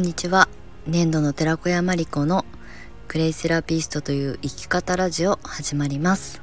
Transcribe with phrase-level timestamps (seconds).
[0.00, 0.48] んにちは。
[0.86, 2.46] 年度の寺子屋まりこの
[3.06, 6.40] クレイセラピストという生き方ラジオ始まります。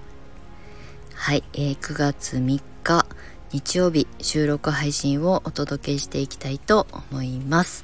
[1.16, 3.08] はい、えー、9月3日
[3.52, 7.84] 日曜日収録配信をお届けしていきたいと思います。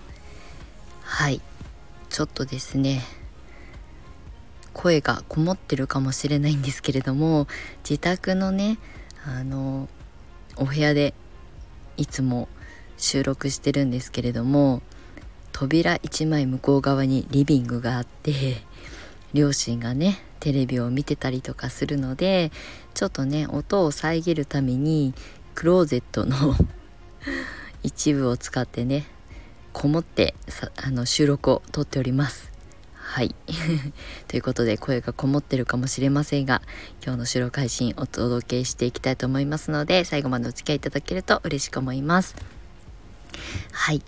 [1.02, 1.42] はい
[2.10, 3.02] ちょっとですね
[4.74, 7.48] 声がこもってるかもしれないんですけれども
[7.84, 8.78] 自宅のね
[9.26, 9.90] あの
[10.56, 11.16] お部屋で
[11.98, 12.48] いつも
[12.98, 14.84] 収録してるんですけれども
[15.54, 18.58] 扉1枚向こう側にリビングがあって
[19.34, 22.52] 両親がねテレビを見てたりとかするので
[22.94, 25.14] ちょっとね音を遮るために
[25.56, 26.56] クローゼットの
[27.84, 29.08] 一部を使ってね
[29.72, 30.36] こもって
[30.76, 32.52] あの収録を撮っております。
[32.96, 33.36] はい。
[34.28, 36.62] ということで声がこもってるかもしれませんが
[37.04, 42.36] 今日の収録配信お届けしていきたいと思いますので最後までお付き合いいただけると嬉しく思います。
[43.72, 44.02] はい。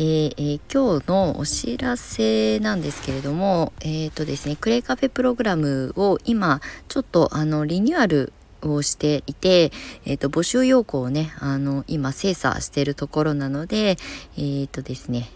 [0.00, 9.72] で、えー、今日のお知らせなんですけれども、えっ、ー、とですね、クレイカフェプログラムを今、ちょっとあの、リニューアルをしていて、
[10.06, 13.98] えっ、ー、と、募集要項をね、あの、今精査しているところなので、
[14.38, 15.28] えっ、とですね、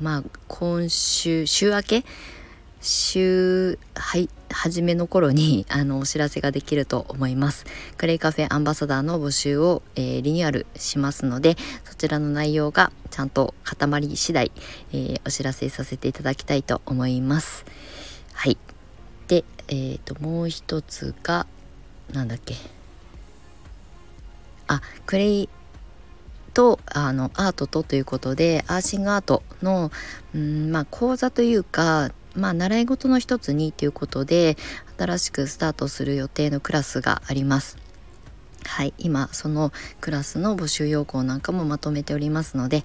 [0.00, 2.04] まあ、今週、週明け
[2.80, 7.66] 週はい初めの頃に あのお知らせができると思います。
[7.96, 14.52] クレイカフェアンバサダーの募集を、えー、リニューアルしますのでそちらの内容がちゃんと固まり次第、
[14.92, 17.64] えー、お知らせさせていただきたいと思います。
[18.32, 18.56] はい。
[19.28, 21.46] でえっ、ー、ともう一つが
[22.12, 22.56] なんだっけ。
[24.68, 25.48] あクレイ
[26.54, 29.90] とあのアートとということでアーシングアートの
[30.34, 34.56] うんまあ講座というかまあ、習い事の一つにということで
[34.98, 37.78] 新しくスタートする予定のクラスがあります。
[38.64, 42.84] はい、今そのクラスの募集要項なんかもまとめておりますので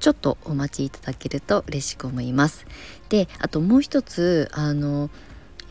[0.00, 2.66] ちょっとお待ちいただけると嬉しく思います。
[3.10, 5.10] であともう一つあの、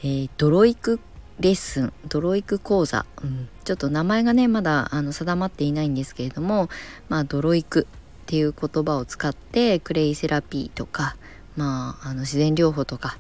[0.02, 1.00] えー、ドロイク
[1.40, 6.70] レッスンドロイク講座、うん、ちょっと名前がねまだあの定まっていないんですけれども
[7.08, 11.16] まあドロイクっていう言葉を使ってクレイセラピーとか
[11.60, 13.18] まあ、あの自然療法とか、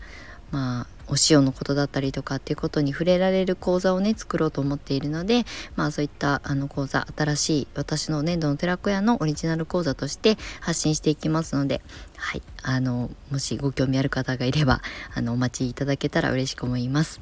[0.51, 5.43] まあ、お塩のことだったりとかっていうことに触れられる講座をね作ろうと思っているので、
[5.75, 11.81] まあ、そういったあの講座新しい私の年度の寺子屋のオリジナル講座として発信していきますので、
[12.15, 14.81] はい、あのもしご興味ある方がいれば
[15.13, 17.19] あのお待ちいただけたら嬉しく思います。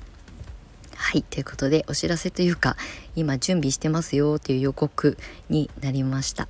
[0.95, 2.75] はいということでお知らせというか
[3.15, 5.17] 今準備してますよという予告
[5.49, 6.47] になりました。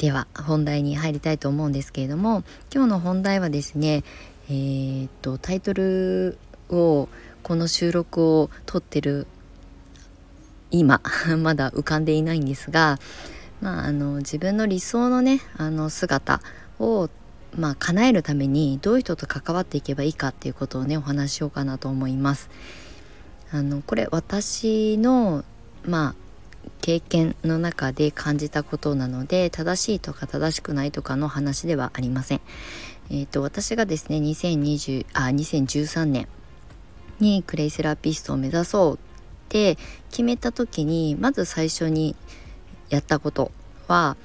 [0.00, 2.42] では本題に入りたいと思うんですけれども
[2.74, 4.02] 今日の本題はですね
[4.48, 6.38] えー、っとタイトル
[6.70, 7.06] を
[7.42, 9.26] この収録を撮ってる
[10.70, 11.02] 今
[11.36, 12.98] まだ浮かんでいないんですが、
[13.60, 16.40] まあ、あの自分の理想のねあの姿
[16.78, 17.10] を
[17.58, 22.48] まあ、叶えるためにどういう人と関わっていけばいいかっていうことをねお話しようかなと思います。
[23.50, 25.44] あのこれ私の
[25.84, 26.29] まあ
[26.80, 32.40] 経験の中で感じたことなので正しいとか正しくないとかの話ではありません。
[33.10, 36.28] えーと、私がですね2020あ2013年
[37.18, 38.98] にクレイセラピストを目指そうっ
[39.48, 39.76] て
[40.10, 42.14] 決めた時にまず最初に
[42.88, 43.50] やったこと
[43.88, 44.16] は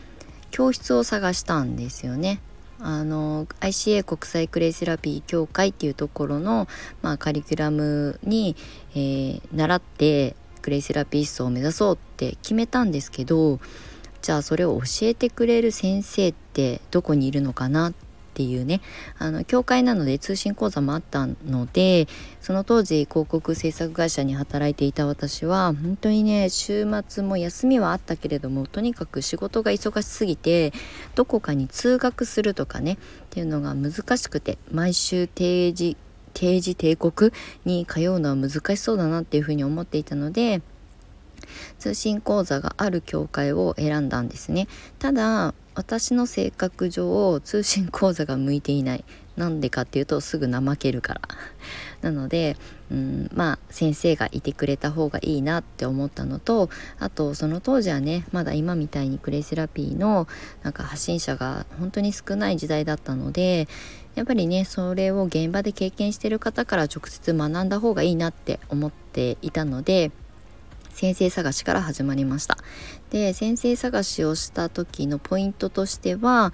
[0.52, 2.40] 教室を探したんですよね。
[2.80, 6.68] あの ICA 国際クレイセラピー協会っていうところの、
[7.02, 8.56] まあ、カリキュラムに、
[8.92, 10.36] えー、習って
[10.66, 13.60] クレイセラピストを目指そうって決めたんですけど
[14.24, 17.94] じゃあそれを教えてくれる先生ってどこにいるのかなっ
[18.34, 18.82] ていうね
[19.20, 22.08] あの教会なので通信講座もあったので
[22.42, 30.74] その当時広告制作会社に働いていた私は本当にね週末も休みはあったけれどもとにかく仕事が忙しすぎて
[31.14, 32.98] どこかに通学するとかねっ
[33.30, 35.96] ていうのが難しくて毎週定時
[36.36, 37.32] 定時帝国
[37.66, 40.62] に通うのは難しそうだなっていうふうに思っていたので
[41.80, 44.68] 通信講座がある教会を選んだんですね。
[45.00, 49.04] ただ私の性格上通信講座が向いていない。
[49.36, 51.22] なんでかっていうとすぐ怠けるから。
[52.06, 52.56] なので、
[52.92, 56.70] うん、まあ先生がいてくれた方がいいなって思ったのと
[57.00, 60.28] あとその当時はねまだ今みたいにクレイセラピーの
[60.62, 63.68] なんか発信者が本当に少ない時代だったので
[64.14, 70.12] やっぱりねそれを現場で経験してる方から直接学んだ方がいいなって思っていたので
[70.92, 72.58] 先生探しから始まりました。
[73.10, 76.54] で先生探しをした時のポイントとしては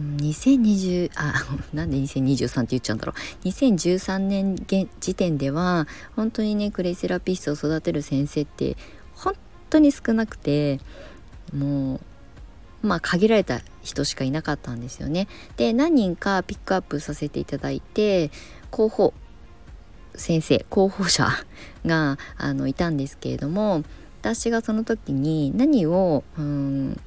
[0.00, 1.34] 2020あ
[1.74, 4.56] なんで2023って言っちゃうんだろう2013年
[5.00, 5.86] 時点では
[6.16, 8.76] 本当にねクレイセラピストを育てる先生って
[9.14, 9.34] 本
[9.68, 10.80] 当に少なくて
[11.54, 12.00] も
[12.82, 15.28] うまあ限られた人しかいなかったんですよね。
[15.56, 18.30] で何人かピックアップさせていただいて
[18.70, 19.14] 候補
[20.14, 21.28] 先生候補者
[21.86, 23.84] があのいたんですけれども
[24.20, 27.00] 私がその時に何をうん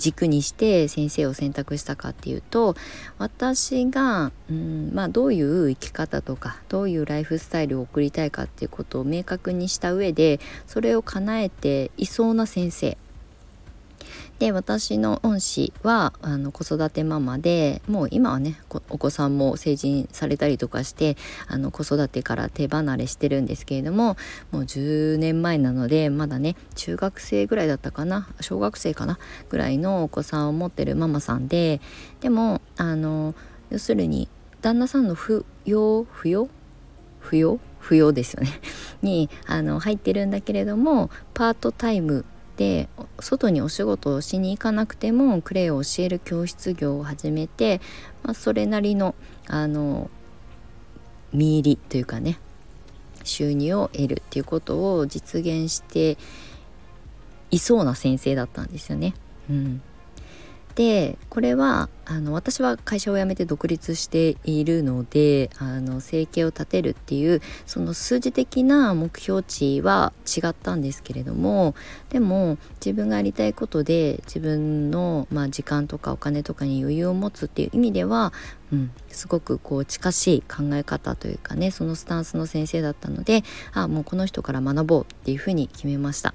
[0.00, 2.74] 軸にして先生を選択したかっていうと
[3.18, 12.96] 私が、うんまあ、どういう生き方とかどういうライフスタイルを送りたいかっていうことを明確にした上でそれを叶えていそうな先生
[14.40, 18.58] で私の恩師はあの子育てママでもう今はね
[18.88, 24.16] お子さんも成人されたりとかしてあの子育てから手離れしてるんですけれども
[24.50, 29.18] もう10年前なのでまだね中学生ぐらいだったかな小学生かな
[29.50, 31.82] ぐらいのお子さんを持ってるママさんで
[32.22, 33.34] でもあの
[33.68, 34.30] 要するに
[34.62, 36.48] 旦那さんの扶養扶養
[37.22, 38.48] 扶養扶養ですよね。
[39.02, 42.24] にあの入ってるんだけれどもパートタイム
[42.56, 42.88] で
[43.20, 47.80] 外にお仕事をしに行かなくてもクレイを教える教室業を始めて、
[48.22, 49.14] まあ、それなりの
[49.46, 50.10] あの
[51.32, 52.38] 見入りというかね
[53.24, 56.18] 収入を得るっていうことを実現して
[57.50, 59.14] いそうな先生だったんですよね。
[59.48, 59.82] うん、
[60.80, 71.74] でこれはあの私は会社を辞めて独立しているのであの生計を立てるっていうその数字的な目標値は違ったんですけれども
[72.08, 78.32] でも自分がやりたいことで自分の、まあ、時間とかお金とかに余裕を持つっていう意味では、
[78.72, 83.42] うん、すごくこう近しい考え方というかねそのスタンスの先生だったので
[83.74, 86.32] あもうこの人から学ぼうっていうふうに決めました。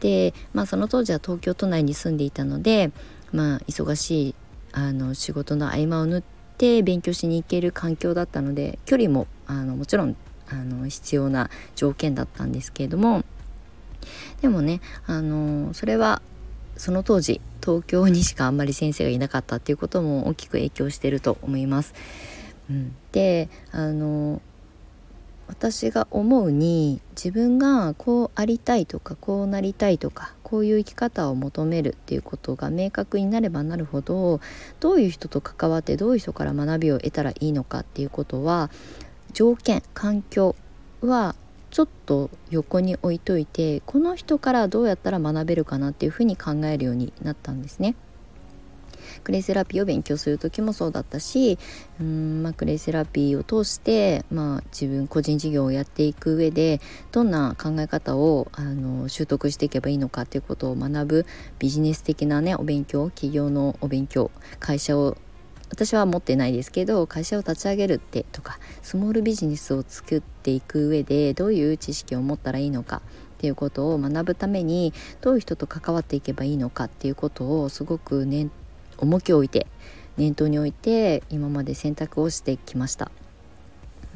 [0.00, 2.92] でまあその当時は東京都内に住んでいたので
[3.34, 4.34] まあ忙しい
[4.72, 6.22] あの仕事の合間を縫っ
[6.56, 10.16] て勉強しに行ける環境だったので距離もあのもちろん
[10.48, 13.24] あの必要な条件だったんですけれども
[14.40, 16.22] でもねあのそれは
[16.76, 21.94] その当時東京にしかあんまり先生がいなかったっていうことも大きく影響してると思います。
[22.70, 24.40] うん、であの
[25.46, 34.40] 私が思うに自分がこうありたいとかこうなりたいとかこういう生き方を求めるっていうことが明確になればなるほど
[34.80, 38.70] どういう人と関わってどういう人から学びを得たらいいのかっていうことは
[39.32, 40.56] 条件環境
[41.00, 41.34] は
[41.70, 47.96] ちょっと横に置いといてこの人からどうやったら学べるかなっていうふうに考えるようになったんですね。
[49.22, 51.58] クレイセラピーを勉強する時もそうだったし
[52.00, 56.80] うん、まあ、クレイセラピーを通して、まあ、自分個人事業をやっていく上で
[57.12, 61.26] どんな考え方をあの習得していけばいいのかっていうことを学ぶ
[61.58, 65.16] ビジネス的なねお勉強企業のお勉強会社を
[65.70, 73.02] 私は持ってないですけど会社を立ち上げるってとかスモールビジネスを作っていく上でどういう知識を持ったらいいのか
[73.34, 78.50] っていうことを学ぶためにどういう人と関わっていけばいいのかっていうことをすごく念
[78.98, 79.66] 重きを置いて
[80.16, 83.10] 念頭に置いて今まで選択をしてきました。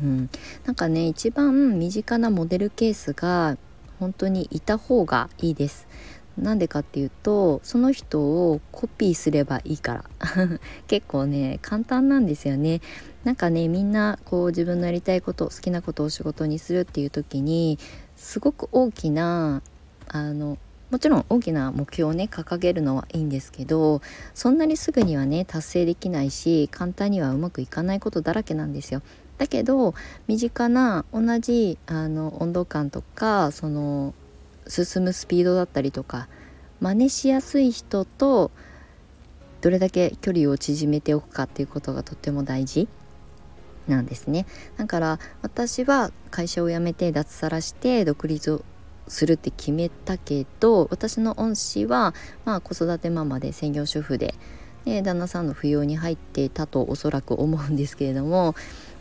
[0.00, 0.30] うん、
[0.64, 3.58] なんかね一番身近なモデルケースが
[3.98, 5.88] 本当にいた方がいいです。
[6.36, 10.04] なんでかっていうとその人をコピーすればいいから
[10.86, 12.80] 結構ね簡単なんですよね
[13.24, 17.78] なんかねみんなこう自分のやりたいこと好きなことを仕事にするっていう時に
[18.16, 19.62] すごく大きな
[20.06, 20.58] あの
[20.90, 24.00] もちろん大きな目標をね掲げるのはいいんですけど
[24.34, 29.02] そんなにすぐにはね達成できないし簡単にはうまくいかないことだらけなんですよ。
[29.36, 29.94] だけど
[30.26, 34.12] 身近な同じあの温度感とかその
[34.66, 36.28] 進むスピードだったりとか
[36.80, 38.50] 真似しやすい人と
[39.60, 42.88] どれだけ距離を縮めておくかっていうことがとっても大事
[43.88, 48.62] なんですねだから私は会社を辞めて脱サラして独立を
[49.08, 54.34] するって決めたけど私の恩師は、まあ、子育てママで専業主婦で
[54.84, 58.54] で旦那さんの扶養に入っていたとおそらく思うんですけれども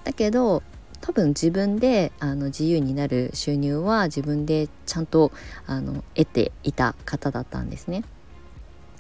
[0.03, 0.63] だけど
[1.01, 5.31] 多分自分であの自由になる収入は自分でちゃんと
[5.65, 8.03] あの得ていた方だったんですね。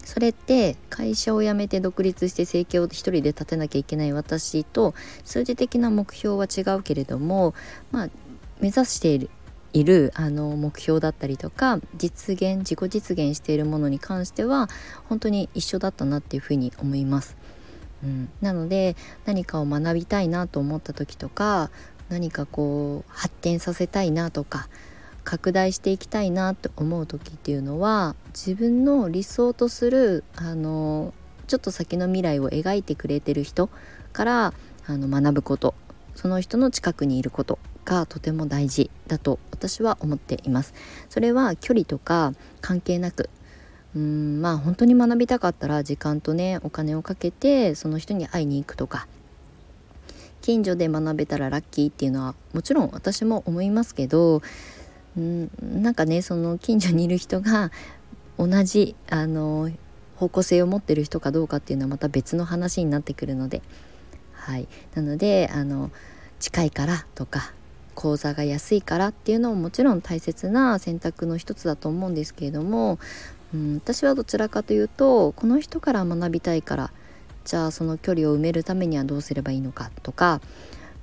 [0.05, 4.95] それって会社を辞めて独立して生計を一人で立てなきゃいけない私と
[5.25, 7.53] 数字的な目標は違うけれども
[7.91, 8.09] まあ
[8.61, 9.29] 目指している
[9.79, 14.69] いるあの目標だったりとか実現自己実現しているものに関しては
[15.07, 17.37] 本当に一緒だったなっていうふうに思います。
[18.03, 21.71] うん、なので何かを学びたいなと思った時とか
[22.09, 24.67] 何かこう発展させたいなとか
[25.23, 31.13] 拡大していきたいなって思う時っていうのは自分の理想とするあの
[31.47, 33.69] ちょっと先の未来を描いてくれてる人
[34.13, 34.53] から
[34.85, 35.73] あの学ぶこと。
[36.17, 37.59] その人の近くにいること。
[37.87, 40.73] がとても大事だと私は思っています。
[41.09, 43.29] それは距離とか関係なく
[43.95, 49.07] うんまあ本当に学びたかったら時間とねお金をかけてその人に会いに行くとか。
[50.39, 54.41] 近所で学べたらラッキーっていうのはもちろん私も思いますけど
[55.19, 57.69] んなんかねその近所にいる人が
[58.37, 59.69] 同じあの
[60.15, 63.61] 方向性を持ってる人かどうかっていうのはまた別の話になってくるので。
[64.47, 64.67] はい。
[64.95, 65.91] なのであの
[66.39, 67.51] 近いからとか
[67.97, 72.99] 口座が安いからっていうのももちろん大切な選択の一つだと思うんですけれども、
[73.55, 76.91] うん、私はどちらかというとこの人から学びたいから
[77.43, 80.41] じゃあその距離を埋めるためにはどうすればいいのかとか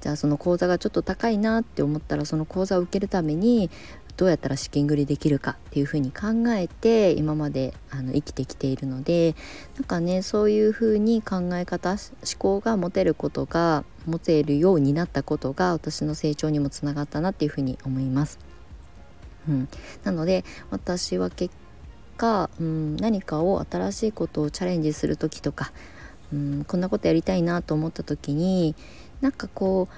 [0.02, 3.70] じゃあその講座がちょっと高いなって思ったらその講座を受けるために
[4.16, 9.34] どうやったら資金繰りできるかっていうふうに考えて今まであの生きてきているので
[9.76, 11.98] なんかねそういうふうに考え方思
[12.38, 18.38] 考が持てることが持てるようになったことが私の成長にもつながったなっていうふうに思います。
[19.48, 19.68] うん、
[20.04, 21.54] なので私は結
[22.16, 25.72] 果、うん、何かを新しいことをチャレンジする時とか、
[26.32, 28.74] うん、こんなことやりたいなと思った時に
[29.20, 29.94] なんかこう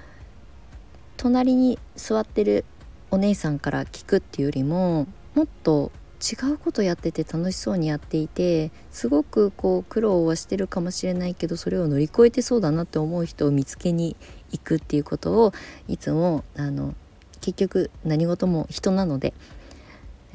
[1.16, 2.64] 隣に座ってる
[3.10, 14.16] お姉さんから聞くっていうよりももっと違うことやってて楽しそうにやっていてすごくこう苦労はしてるかもしれないけどそれを乗り越えてそうだなって思う人を見つけに
[14.50, 15.52] 行くっていうことを
[15.88, 16.94] いつもあの
[17.40, 19.34] 結局何事も人なので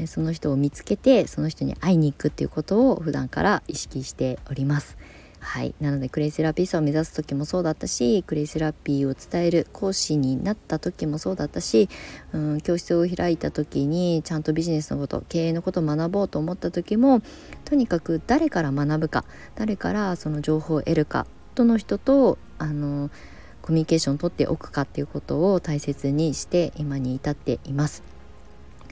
[0.06, 4.98] その人を見つけてその人に会いに行くっていうことを普段から意識しております。
[5.41, 11.89] はいなのでクレイセラピストを目指す時もそうだったしクレイセラピーを伝える講師になった時もそうだったし、
[12.31, 17.21] うん、教室を開いた時にちゃんとビジネスのこと経営のことを学ぼうと思った時も
[17.65, 23.10] とにかく誰から学ぶか誰からその情報を得るかどの人とあの
[23.63, 28.03] コミュニケーションをとっておくかっていうことを大切にして今に至っています。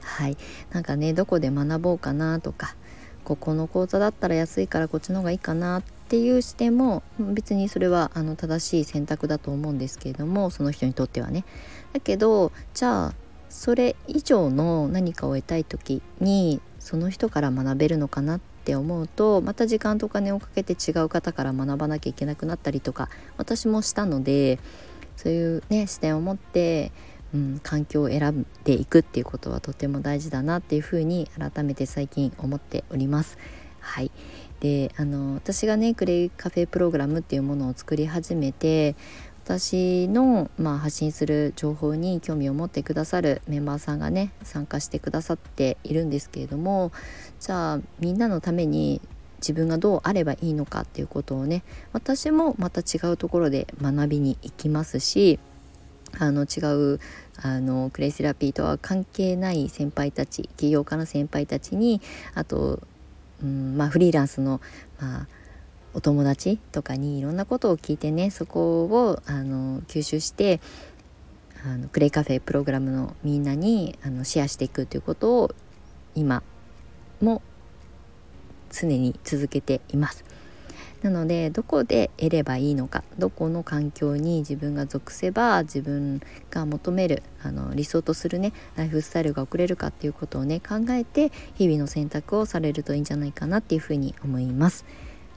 [0.02, 0.36] はい
[0.72, 2.74] なんかねどこで学ぼうかなとか
[3.24, 11.44] ここの講座だったら安いからこっちの方がいいかなってていう視点も別にそれはあの正しい選択だと思うんですけれどもその人にとってはね。
[11.92, 13.14] だけどじゃあ
[13.48, 24.58] それ以上の何かを得たい時にその人から学べるのかなって思うとまた時間とお金をかけて違う方から学ばなきゃいけなくなったりとか私もしたので
[25.16, 26.90] そういうね視点を持って
[27.32, 33.38] うん、環境を選んでいくっていうことはとても大事だなっていうふうに改めて最近思っております。
[33.78, 34.10] はい、
[34.60, 38.94] であの私がねクレイカフェプログラムっていうものを作り始めて
[39.44, 46.92] 私の、まあ、発信する情報に興味を持ってくださるメンバーさんがね参加してくださっているんですけれども
[47.40, 49.00] じゃあみんなのために
[49.38, 55.40] 自分がどうあればいいのかっていうことをね私もまた違うところで学びに行きますし
[56.18, 56.60] あの違
[56.94, 57.00] う
[57.42, 62.00] あのクレイセラピーとは関係ない先輩たち起業家の先輩たちに
[62.34, 62.80] あと、
[63.42, 64.60] うんまあ、フリーランスの、
[65.00, 65.26] まあ、
[65.94, 70.60] お友達とかにいろんなことを聞いてねそこをあの吸収して
[71.64, 75.54] あのクレイカフェプログラムのみんなにあのシェアしていくということを
[76.14, 76.42] 今
[77.20, 77.42] も
[78.70, 80.24] 常に続けています。
[81.02, 94.84] なのでどこで得ればいいのかどこの環境に自分が属せば自分が求めるあの理想とするねライフスタイルが送れるかっていうことをね考えて日々の選択をされるといいんじゃないかなっていうふうに思います。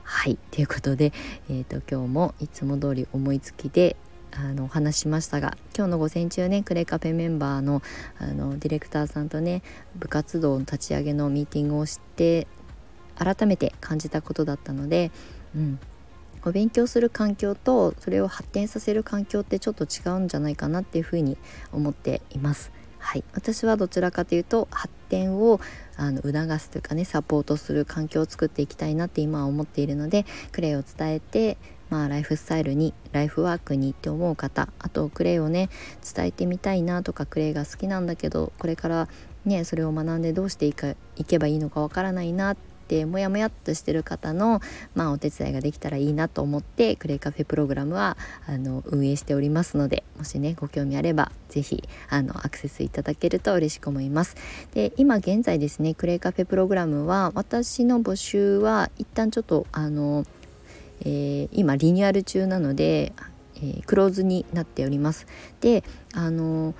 [0.04, 1.14] はいということで、
[1.50, 3.96] えーと、今日もいつも通り思いつきで
[4.32, 7.82] あのお話しましたが今日の午前中ねクレカフェメンバーの
[8.20, 9.62] あのディレクターさんとね
[9.96, 12.48] 部活動の立ち上げのミーティングをして
[13.16, 15.12] 改めて感じたことだったので
[15.56, 15.80] うん、
[16.46, 21.38] お勉強する環境とそれを発展させる環境ってちょっと違うんじゃないかなっていうふうに
[21.72, 22.72] 思っています。
[23.00, 25.60] はい、私はどちらかというと発展を
[25.98, 31.58] あの促すというかねサポートする環境を作っていきたいなって今は思っているのでクレイを伝えて、
[31.90, 35.70] まあ、ライフスタイルにライフワークにって思う方あとクレイをね
[36.16, 39.10] 伝えてみたいなとかクレイが好きなんだけどこれから
[39.44, 44.62] ねそれを学んでどうしていかいけばいいのかわからないなっててモヤモヤっとしてる方の、
[44.94, 54.36] まあ、お手伝いができたらいいなと思ってクレイカフェプログラムはあの運営しておりますのでもしねご興味あれば是非あのアクセスいただけると嬉しく思います。
[54.74, 60.26] で今現在ですねクレイカフェプログラムは私の募集は一旦ちょっとあの、
[61.02, 63.14] えー、今リニューアル中なので、
[63.56, 65.26] えー、クローズになっております。
[65.62, 65.84] で
[66.14, 66.76] あの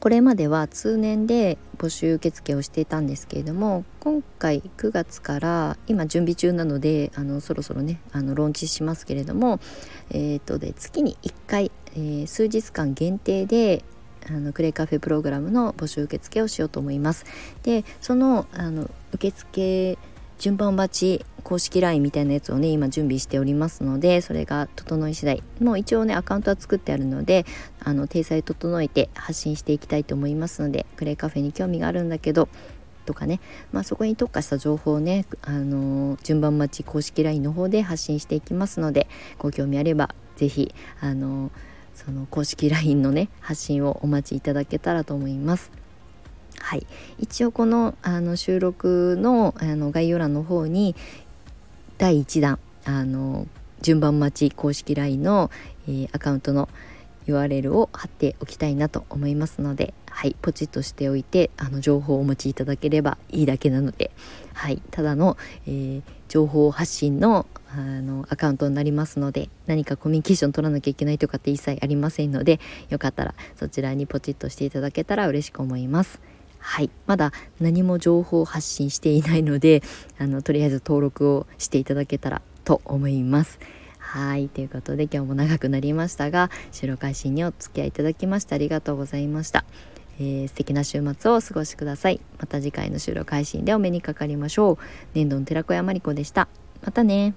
[0.00, 9.60] これまでは通年で募集受付をしていたんですけれども今回9月から今準備中なのであのそろそろねあのローンチしますけれども、
[10.10, 13.84] えーとで月に1回、えー、数日間限定で
[14.28, 17.24] あのクレイカフェプログラムの募集受付をしようと思います。
[17.62, 19.98] でそのあの受付
[20.40, 27.44] 順番待ち公式 LINE みたいなやつをね今準備しておりますのでそれが整い次第もう一応ねアカウントは作ってあるので
[27.78, 32.48] あの体裁整えて発信していきたいと思いますのでクレイカフェに興味があるんだけど
[33.04, 33.38] とかね、
[33.70, 41.50] まあ、そこに特化した情報をね、あの、順番待ち公式 LINE の方で発信していきますのでご興味あれば是非、あの、
[41.94, 45.79] その公式 LINE のね発信をお待ちいただけたらと思います。
[46.60, 46.86] はい、
[47.18, 50.94] 一応このあの収録のあの概要欄の方に
[51.98, 53.46] 第1弾あの
[53.82, 55.50] 順番待ち公式 LINE の、
[55.88, 56.68] えー、アカウントの
[57.26, 64.10] URL を貼っておきたいなと思いますので、はい、ポチッとしておいてあの情報をお持ちいただければいいだけなので、
[64.54, 65.36] はい、ただの、
[65.66, 76.20] えー、情報発信のあのアカウントになりますので何かコミュニケーション取らなきゃいけないとかって一切ありませんのでよかったらそちらにポチッとしていただけたら嬉しく思います。
[76.60, 79.82] はい、まだ何も情報を発信していないので
[80.18, 83.58] あのとりあえず登録をしていただけたらと思います。
[83.98, 89.64] はいということで今日も長くなりましたが収録配信にお付き合いいただきましてありがとうございました。
[90.18, 92.20] えー、素敵な週末をお過ごしください。
[92.38, 94.78] また次回の収録配信でお目にかかりましょう。
[95.14, 96.48] 年度の寺子屋まりこでした。
[96.82, 97.34] またね。